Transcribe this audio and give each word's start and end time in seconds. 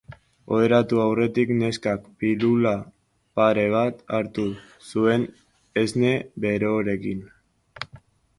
Oheratu 0.55 1.01
aurretik, 1.01 1.51
neskak 1.59 2.07
pilula 2.23 2.71
pare 3.41 3.67
bat 3.75 4.01
hartu 4.19 4.47
zuen 4.89 5.27
esne 5.83 6.15
beroarekin. 6.47 7.23